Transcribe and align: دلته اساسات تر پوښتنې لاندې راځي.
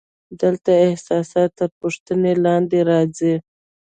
دلته 0.41 0.71
اساسات 0.95 1.49
تر 1.59 1.69
پوښتنې 1.79 2.33
لاندې 2.45 2.79
راځي. 2.89 3.35